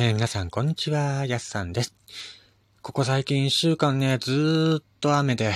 [0.00, 1.26] えー、皆さん、こんにちは。
[1.26, 1.92] やすさんです。
[2.82, 5.54] ここ最近一週間ね、ずーっと雨で、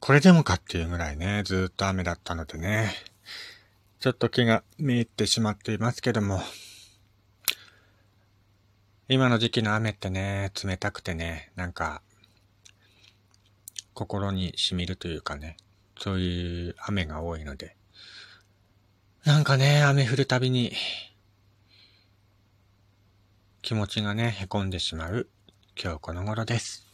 [0.00, 2.90] これでもかっていうぐらいね、ずーっと雨だったのでね、
[4.00, 6.40] ちょっと気が見入ってしまっていますけども、
[9.08, 12.00] 今の時期の雨ってね、冷たくてね、なんか、
[13.92, 15.58] 心に染みるというかね、
[15.98, 17.76] そういう雨が多いので、
[19.26, 20.72] なんかね、雨降るたびに、
[23.66, 25.26] 気持ちがね、へこんでしまう
[25.76, 26.86] 今日この頃です。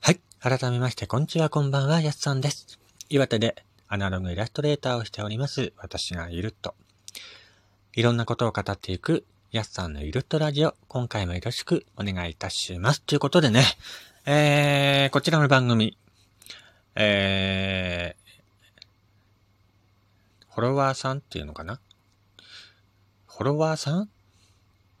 [0.00, 0.20] はい。
[0.40, 2.80] 改めまして、こんにちは、こんばんは、やすさんです。
[3.10, 6.74] 岩手でアナログイラストレーターをしております、私がゆるっと。
[7.94, 13.02] いろんなことを語っていくやすさんのゆるっとラジオ、今回もよろしくお願いいたします。
[13.02, 13.62] ということでね、
[14.24, 15.98] えー、こちらの番組、
[16.94, 21.80] えー、フォロワーさんっていうのかな？
[23.26, 24.08] フォロワーさんっ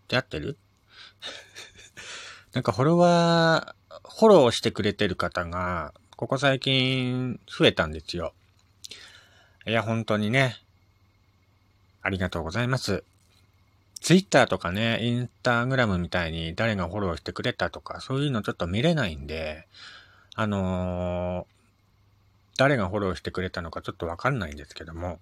[0.06, 0.58] て合ってる？
[2.52, 8.34] なんかフォロワー、フォローしてくれてる方が、ここ最近増えたんですよ。
[9.66, 10.56] いや、本当にね、
[12.02, 13.02] ありがとうございます。
[14.02, 19.68] ツイッターとかね、インスタグラムみたいに誰がフォローしてくれたとか、そういうのちょっと見れないんで、
[20.34, 25.20] あのー、誰がフォローしてくれたのかちょっとわかんないんですけども、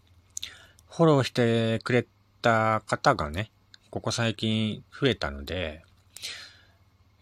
[0.88, 2.06] フォローしてくれ
[2.40, 3.50] た方がね、
[3.90, 5.82] ここ最近増えたので、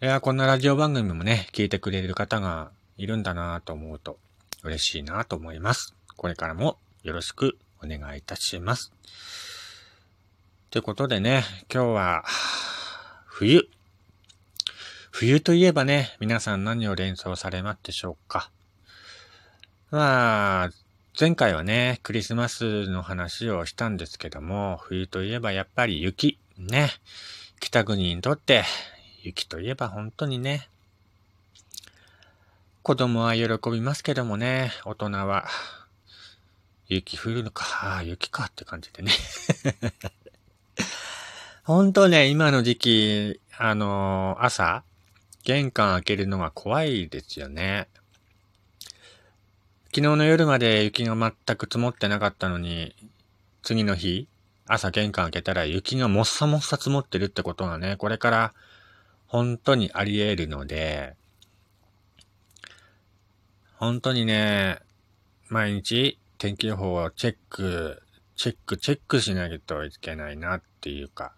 [0.00, 4.16] いや、こんなラジオ番組もね、聞いてくれる方がいるんだなと思うと
[4.62, 5.96] 嬉しいなと思います。
[6.16, 8.92] これからもよろしくお願いいたします。
[10.70, 12.24] ということでね、今日は、
[13.24, 13.70] 冬。
[15.10, 18.50] 冬といえばね、皆さん何を連想されますでしょうか？
[19.90, 20.70] まあ、
[21.18, 26.38] 前回はね、クリスマスの話をしたんですけども、冬といえばやっぱり雪。
[26.58, 26.90] ね。
[27.60, 28.62] 北国にとって、
[29.22, 30.68] 雪といえば本当にね、
[32.82, 35.48] 子供は喜びますけどもね、大人は、
[36.90, 39.12] 雪降るのか、雪かって感じでね
[41.68, 44.84] ほんとね、今の時期、あのー、朝、
[45.44, 47.88] 玄関開けるのが怖いですよね。
[49.94, 52.96] 昨日の夜まで雪が全く積もってなかったのに、
[53.62, 54.28] 次の日、
[54.66, 58.54] 朝玄関開けたら雪がもっさもっさ積もってるってことがね、これから
[59.26, 61.16] 本当にあり得るので、
[63.76, 64.78] 本当にね、
[65.50, 68.02] 毎日天気予報をチェック、
[68.36, 71.34] チェック、チェックしないといけないなっていうか、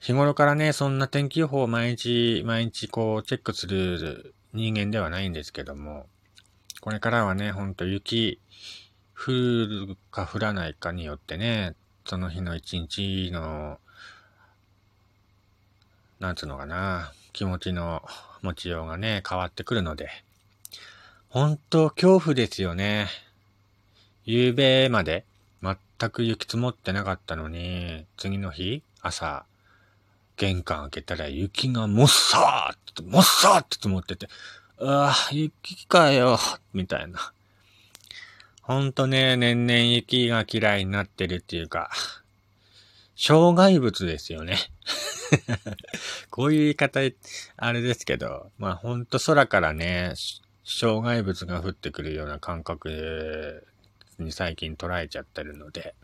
[0.00, 6.06] 日頃からね、そんな天気予報を毎日、毎日こうチェックする人間ではないんですけども、
[6.80, 8.40] これからはね、ほんと雪、
[9.14, 11.74] 降るか降らないかによってね、
[12.06, 13.78] その日の一日の、
[16.20, 18.02] なんつうのかな、気持ちの
[18.42, 20.08] 持ちようがね、変わってくるので、
[21.28, 23.08] ほんと恐怖ですよね。
[24.24, 25.24] 夕べまで
[26.00, 29.44] 全く雪積もってなかったのに、次の日、朝、
[30.36, 34.28] 玄関開けたら雪がもっさーって、もっさーって積もってて、
[34.80, 36.38] ああ、雪かよ、
[36.72, 37.32] みたいな。
[38.62, 41.90] ほんとね、年々雪が嫌いになってるっていうか、
[43.16, 44.56] 障害物ですよね。
[46.30, 47.00] こういう言い方、
[47.56, 50.14] あれですけど、まあほんと空からね、
[50.64, 53.66] 障害物が降ってくるような感覚
[54.22, 55.94] に最近捉えちゃってるので、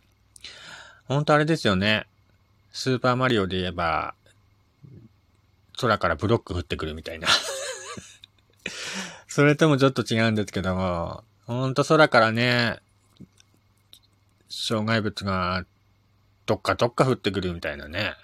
[1.06, 2.06] ほんとあれですよね。
[2.72, 4.14] スーパーマリオで言えば、
[5.78, 7.26] 空からブロック降ってくるみたいな
[9.26, 12.80] それともちょっと違うんですけども、ほんと空からね、
[14.48, 15.66] 障害物が
[16.46, 18.14] どっかどっか降ってくるみたいなね。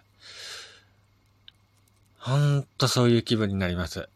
[2.18, 4.08] ほんとそういう気分になります。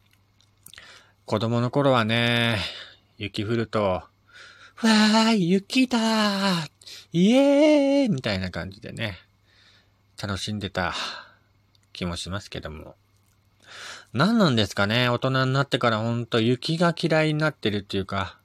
[1.26, 2.58] 子供の頃はね、
[3.18, 4.02] 雪降ると、
[4.82, 6.70] わーい、雪だー
[7.12, 9.18] イエーイみたいな感じでね、
[10.20, 10.94] 楽しんでた
[11.92, 12.96] 気もしますけども。
[14.12, 18.38] 何なんですかね大人になってからほんと雪が嫌いになってるっていうか。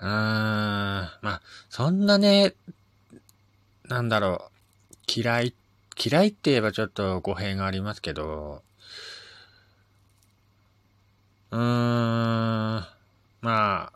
[0.00, 0.08] うーん。
[0.08, 2.54] まあ、そんなね、
[3.84, 5.10] なんだろう。
[5.20, 5.54] 嫌い、
[6.02, 8.62] 嫌いって言えばちょっと語弊がありますけど、
[11.50, 12.97] うーん。
[13.40, 13.92] ま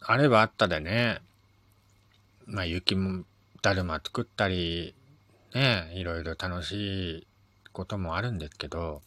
[0.00, 1.20] あ、あればあったでね。
[2.46, 3.24] まあ雪も、
[3.60, 4.94] だるま作ったり、
[5.54, 7.26] ね、いろいろ楽しい
[7.72, 9.02] こともあるんですけど、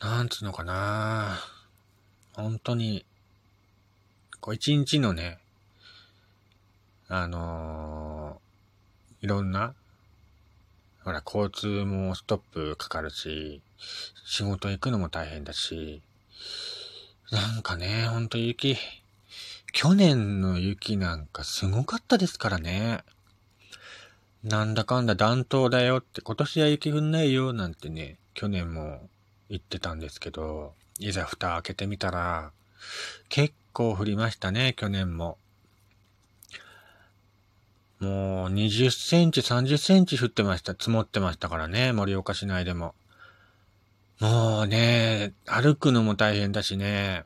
[0.00, 1.38] なんつうのかな
[2.34, 3.06] 本当に、
[4.40, 5.38] こう一日のね、
[7.08, 9.74] あのー、いろんな、
[11.04, 13.62] ほら、交通もストップかかるし、
[14.26, 16.02] 仕事行くのも大変だし、
[17.34, 18.76] なんかね、ほんと雪、
[19.72, 23.02] 去年の雪なんかすごかったですからね。
[24.44, 29.08] なんだかんだ暖冬だよって、今年は雪降んないよなんてね、去年も
[29.50, 32.52] 言ってたんですけど、いざ蓋開けてみたら、
[33.28, 35.36] 結構降りましたね、去年も。
[37.98, 40.74] もう20センチ、30センチ降ってました。
[40.74, 42.94] 積もってましたからね、盛岡市内でも。
[44.20, 47.24] もうね、歩くのも大変だしね。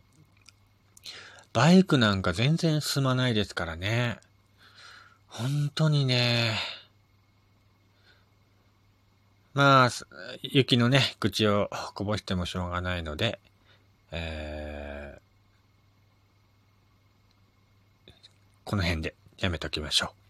[1.53, 4.19] バイクなんか全然進まないですからね。
[5.27, 6.55] 本当にね。
[9.55, 9.91] まあ、
[10.43, 13.41] 雪のね、口をこぼしてもしょうがないので、
[14.13, 18.13] えー、
[18.65, 20.28] この辺でやめときましょう。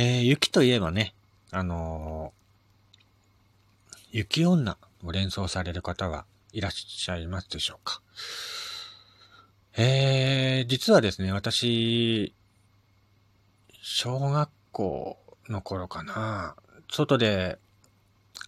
[0.00, 1.12] えー、雪といえばね、
[1.50, 8.00] あのー、雪女を連想される方はいらっしゃいますでしょうか。
[9.76, 12.32] えー、実はですね、私、
[13.82, 15.18] 小学校
[15.48, 16.54] の頃かな、
[16.88, 17.58] 外で、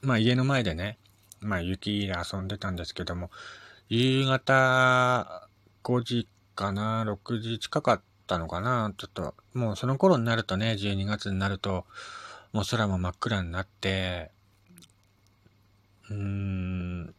[0.02, 0.98] まあ家の前でね、
[1.40, 3.28] まあ雪で遊んでたんですけども、
[3.88, 5.48] 夕方
[5.82, 11.84] 5時かな、6時近かったのかなちょっと、もうその頃になるとね、12月になると、
[12.52, 14.30] もう空も真っ暗になって、
[16.08, 17.14] うーん、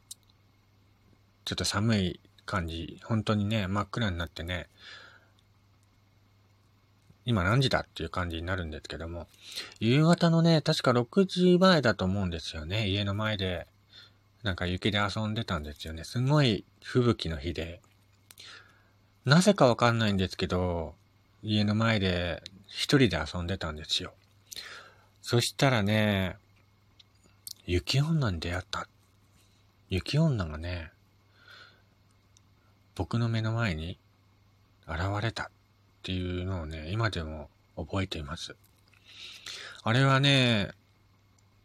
[1.43, 4.69] ちょっと寒い感じ、本当にね、真っ暗になってね、
[7.25, 9.27] 今何時だっていう感じになるんですけども、
[9.81, 12.87] 夕方のね、確か6時前だと思うんですよね。
[12.87, 13.67] 家の前で、
[14.43, 16.05] なんか雪で遊んでたんですよね。
[16.05, 17.81] すごい吹雪の日で。
[19.25, 20.95] なぜかわかんないんですけど、
[21.43, 24.13] 家の前で一人で遊んでたんですよ。
[25.21, 26.37] そしたらね、
[27.65, 28.87] 雪女に出会った。
[29.89, 30.91] 雪女がね、
[32.95, 33.97] 僕の目の前に
[34.87, 35.47] 現れたっ
[36.03, 38.55] ていうのをね、今でも覚えています。
[39.83, 40.71] あれはね、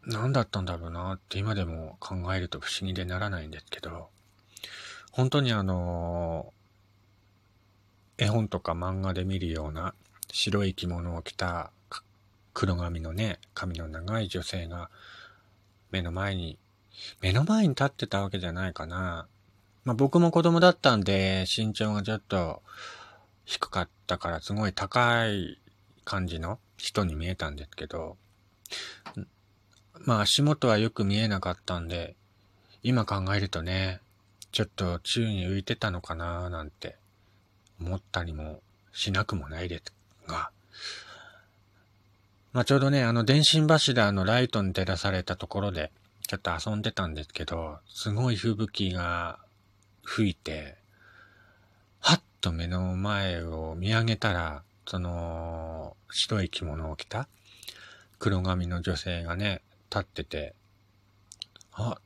[0.03, 4.09] 何だったんだろうなって今でも考えると不思議でならないんですけど、
[5.11, 6.53] 本当にあの
[8.17, 9.93] 絵本とか漫画で見るような
[10.31, 11.71] 白い着物を着た
[12.53, 14.89] 黒髪のね、髪の長い女性が
[15.91, 16.57] 目の前に、
[17.21, 19.27] 目の前に立ってたわけじゃないかな。
[19.85, 22.63] まあ僕も子供だったんで身長がちょっと
[23.45, 25.59] 低かったからすごい高い
[26.03, 28.17] 感じの人に見えたんですけど、
[29.99, 32.15] まあ足元はよく見えなかったんで、
[32.81, 34.01] 今考えるとね、
[34.51, 36.95] ちょっと宙に浮いてたのかななんて
[37.79, 39.93] 思ったりもしなくもないです
[40.27, 40.51] が、
[42.53, 45.91] まあ、ちょうどね、あの電信柱のライトに照らされたところで、
[46.27, 49.39] ちょっと遊んでたんですけど、すごい吹雪が
[50.03, 50.75] 吹いて、
[51.99, 57.27] はっと目の前を見上げたら、その、白い着物を着た
[58.19, 60.55] 黒髪の女性がね、立ってて、
[61.73, 61.99] あ、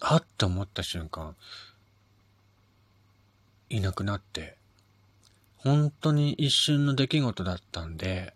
[0.00, 1.34] はっと思った瞬間、
[3.76, 4.56] いなくなって、
[5.56, 8.34] 本当に一瞬の出来事だったんで、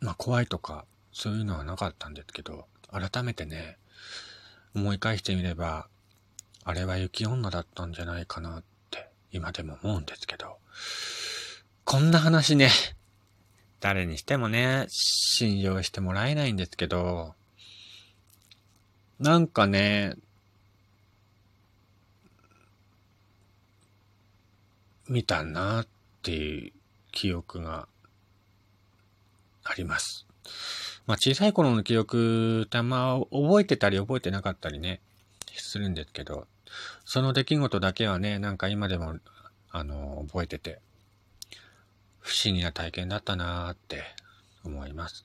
[0.00, 3.78] まあ怖いとかそういうのはなかったんですけど、改めてね、
[4.74, 5.88] 思い返してみれば、
[6.64, 10.58] あれは雪女だったんじゃないかなって今でも思うんですけど、
[11.84, 12.70] こんな話ね、
[13.80, 17.34] 誰にしてもね、信用してもらえないんですけど、
[19.18, 20.14] なんかね、
[25.08, 25.86] 見たなっ
[26.22, 26.72] ていう
[27.12, 27.88] 記憶が
[29.64, 30.26] あります。
[31.06, 35.00] まあ小さい頃の記憶ってあんま覚えてたり覚えてなかったりね、
[35.54, 36.46] するんですけど、
[37.04, 39.16] その出来事だけはね、なんか今でも、
[39.70, 40.80] あの、覚えてて、
[42.20, 44.02] 不思議な体験だったなーって
[44.64, 45.24] 思います。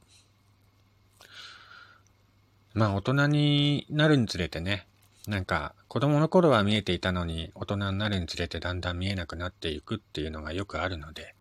[2.73, 4.87] まあ大人になるにつれてね、
[5.27, 11.33] なんか、子供の頃は見えていたのに、大人になるにつれてだんだん見えなくなっていくっていうのがよくあるので、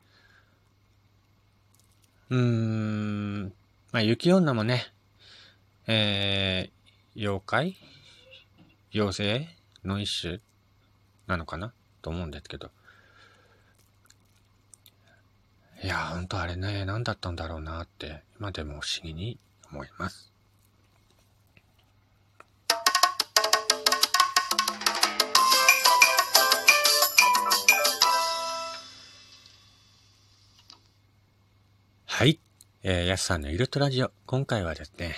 [2.30, 3.52] うーん、
[3.90, 4.86] まあ、雪女もね、
[5.88, 7.76] えー、妖怪？
[8.94, 9.48] 妖精
[9.84, 10.40] の一種
[11.26, 11.72] なのかな？
[12.02, 12.70] と思うんですけど。
[15.82, 19.38] いや、ほんとあれね、何だったんだろうなって、今でも不思議に
[19.72, 20.31] 思います。
[32.84, 34.10] えー、やすさんのイルトラジオ。
[34.26, 35.14] 今回はですね、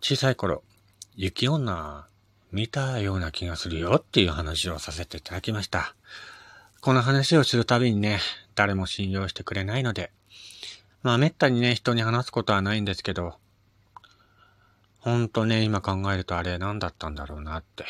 [0.00, 0.62] 小さい頃、
[1.16, 2.06] 雪女
[2.52, 5.96] 見たような気がするよっていう話をさせていただきました。
[6.80, 8.20] この話をするたびにね、
[8.54, 10.12] 誰も信用してくれないので、
[11.02, 13.34] まあめったにね、人に話すことはないんですけど、
[15.00, 17.84] ほんとね、今考えるとあれ何だったんだろうなって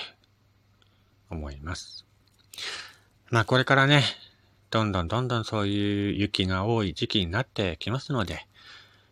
[1.29, 2.07] 思います。
[3.29, 4.05] まあこれからね、
[4.71, 8.47] どんどんどんどんそういう雪が多い時期になってきますので、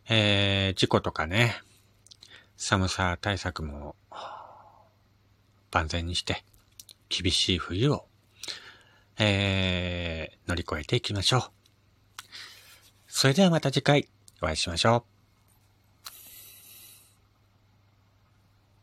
[0.08, 1.60] えー、事故とかね、
[2.56, 3.96] 寒さ対策も
[5.72, 6.44] 万全にして、
[7.08, 8.06] 厳しい冬を、
[9.18, 11.42] えー、乗り越えていきましょう。
[13.08, 14.08] それではまた次回
[14.40, 15.07] お会いしましょう。